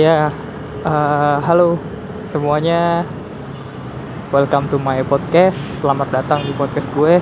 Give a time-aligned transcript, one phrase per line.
[0.00, 0.32] Ya,
[0.80, 1.76] uh, halo
[2.32, 3.04] semuanya.
[4.32, 5.60] Welcome to my podcast.
[5.76, 7.20] Selamat datang di podcast gue.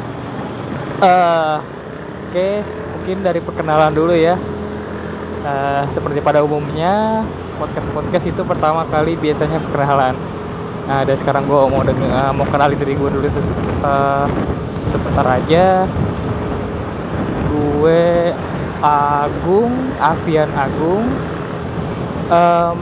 [1.03, 2.54] Uh, Oke, okay,
[2.95, 4.38] mungkin dari perkenalan dulu ya.
[5.42, 7.27] Uh, seperti pada umumnya,
[7.59, 10.15] podcast podcast itu pertama kali biasanya perkenalan.
[10.87, 13.26] Nah, dari sekarang gue mau denger, uh, mau kenalin diri gue dulu
[13.83, 14.31] uh,
[14.87, 15.83] sebentar aja.
[17.51, 18.30] Gue
[18.79, 21.38] Agung, Avian Agung
[22.28, 22.78] um,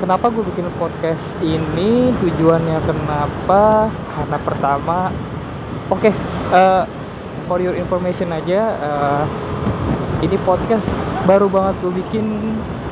[0.00, 2.12] kenapa gue bikin podcast ini?
[2.20, 3.92] Tujuannya kenapa?
[4.16, 4.98] Karena pertama
[5.88, 6.12] oke okay,
[6.52, 6.84] uh, eh,
[7.48, 9.24] for your information aja uh,
[10.20, 10.84] ini podcast
[11.24, 12.26] baru banget gue bikin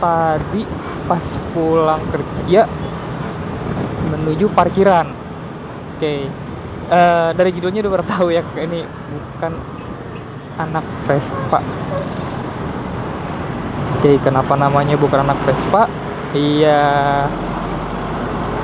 [0.00, 0.62] tadi
[1.08, 2.68] pas pulang kerja
[4.12, 5.12] menuju parkiran.
[5.96, 6.20] Oke okay.
[6.92, 9.52] uh, dari judulnya udah tahu ya ini bukan
[10.56, 11.60] anak Vespa
[13.96, 15.88] Oke, kenapa namanya bukan anak Vespa?
[16.36, 17.24] Iya,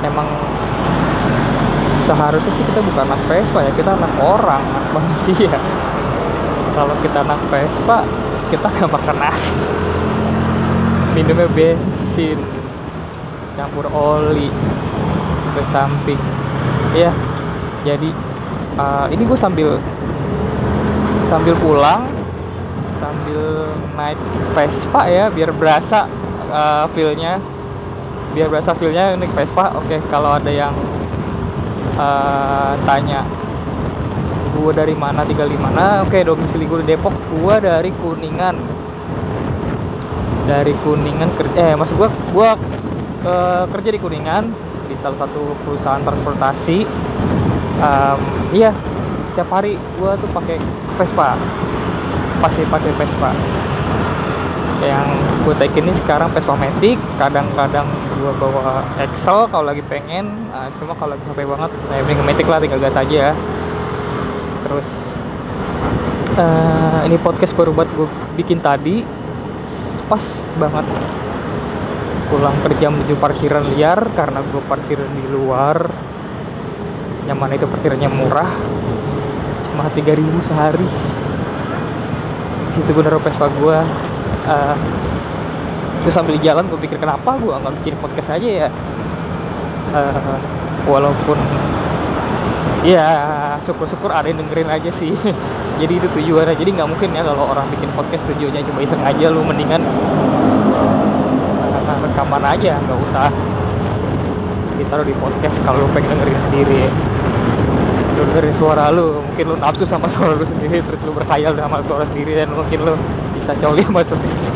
[0.05, 0.29] emang
[2.05, 5.57] seharusnya sih kita bukan anak Vespa ya, kita anak orang, anak manusia.
[6.77, 8.05] Kalau kita anak Vespa,
[8.53, 9.57] kita nggak makan nasi.
[11.17, 12.37] Minumnya bensin,
[13.57, 14.49] campur oli,
[15.53, 16.21] ke samping.
[16.93, 17.09] Ya,
[17.81, 18.09] jadi
[18.77, 19.81] uh, ini gue sambil
[21.29, 22.12] sambil pulang
[23.03, 23.67] sambil
[23.99, 24.19] naik
[24.55, 26.07] Vespa ya biar berasa
[26.47, 27.43] uh, feelnya.
[28.31, 29.91] Biar berasa feelnya naik Vespa oke.
[29.91, 30.71] Okay, kalau ada yang
[31.99, 33.27] uh, tanya
[34.53, 36.07] gue dari mana tinggal di mana?
[36.07, 38.55] Oke okay, domisili gue di Depok gue dari Kuningan.
[40.47, 41.29] Dari Kuningan
[41.59, 42.49] eh maksud gue gue
[43.27, 44.43] uh, kerja di Kuningan
[44.87, 46.87] di salah satu perusahaan transportasi.
[47.83, 48.19] Um,
[48.55, 48.71] iya
[49.33, 50.61] setiap hari gue tuh pakai
[50.95, 51.35] Vespa
[52.41, 53.31] pasti pakai Vespa.
[54.83, 55.07] Yang
[55.47, 57.87] gue take ini sekarang Vespa Matic kadang-kadang
[58.19, 60.49] gue bawa Excel kalau lagi pengen.
[60.49, 63.35] Nah, cuma kalau lagi capek banget nah beli Matic lah tinggal gas aja.
[64.63, 64.87] Terus
[66.39, 68.07] uh, ini podcast baru buat gue
[68.39, 69.03] bikin tadi
[70.07, 70.23] pas
[70.57, 70.85] banget.
[72.31, 75.77] Pulang kerja menuju parkiran liar karena gue parkiran di luar.
[77.23, 78.51] Nyaman itu parkirannya murah.
[79.71, 80.89] Cuma 3000 sehari
[82.73, 83.77] situ gue naruh Vespa gue
[84.49, 84.75] uh,
[86.03, 88.69] terus sambil jalan gue pikir kenapa gue nggak bikin podcast aja ya?
[89.93, 90.37] Uh,
[90.89, 91.37] walaupun
[92.83, 93.07] ya
[93.63, 95.13] syukur-syukur ada yang dengerin aja sih.
[95.81, 96.57] Jadi itu tujuannya.
[96.59, 99.81] Jadi nggak mungkin ya kalau orang bikin podcast tujuannya cuma iseng aja lu mendingan
[101.87, 103.31] uh, rekaman aja nggak usah
[104.75, 106.83] ditaruh di podcast kalau pengen dengerin sendiri
[108.13, 111.81] lu dengerin suara lu mungkin lu nafsu sama suara lu sendiri terus lu berkhayal sama
[111.81, 112.93] suara sendiri dan mungkin lu
[113.33, 114.47] bisa coli sama suara sendiri.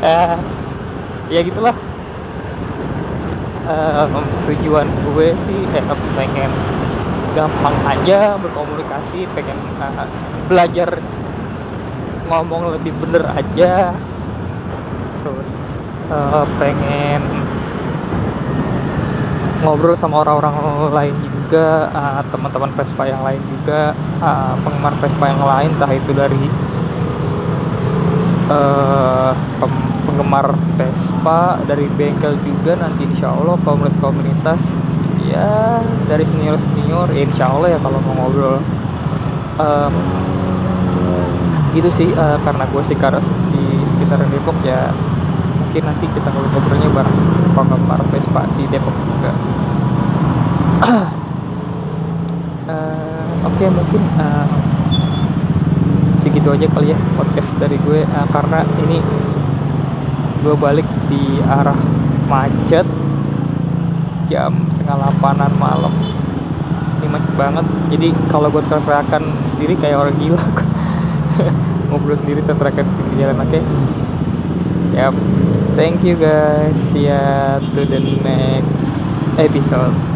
[0.00, 0.36] Uh,
[1.34, 1.76] ya gitulah.
[3.68, 4.08] Uh,
[4.48, 5.84] tujuan gue sih eh,
[6.16, 6.48] pengen
[7.36, 10.08] gampang aja berkomunikasi pengen uh,
[10.48, 11.04] belajar
[12.32, 13.92] ngomong lebih bener aja.
[15.20, 15.50] Terus
[16.08, 17.20] uh, pengen
[19.60, 20.54] ngobrol sama orang-orang
[20.94, 21.16] lain
[21.48, 26.44] juga uh, teman-teman Vespa yang lain juga uh, penggemar Vespa yang lain entah itu dari
[28.52, 29.32] uh,
[30.04, 34.60] penggemar Vespa dari bengkel juga nanti insya Allah komunitas-komunitas
[35.24, 38.60] ya dari senior-senior ya insya Allah ya kalau mau ngobrol.
[39.58, 39.96] Um,
[41.76, 43.20] gitu sih uh, karena gue sih karena
[43.52, 44.90] di sekitar Depok ya
[45.60, 47.18] mungkin nanti kita ngobrol-ngobrolnya bareng
[47.52, 49.32] penggemar Vespa di Depok juga
[52.72, 54.44] uh, oke okay, mungkin uh,
[56.20, 58.04] segitu aja kali ya podcast dari gue.
[58.04, 59.00] Uh, karena ini
[60.44, 61.80] gue balik di arah
[62.28, 62.84] macet
[64.28, 65.96] jam setengah delapanan malam.
[67.00, 67.64] Ini macet banget.
[67.96, 69.24] Jadi kalau gue teriakan
[69.56, 70.36] sendiri kayak orang gila
[71.88, 73.48] ngobrol sendiri teriakan di jalan oke?
[73.48, 73.62] Okay?
[74.92, 75.16] yep
[75.80, 76.76] thank you guys.
[76.92, 78.84] See ya to the next
[79.40, 80.07] episode